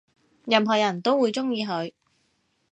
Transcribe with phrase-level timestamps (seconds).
[0.45, 1.93] 任何人都會鍾意佢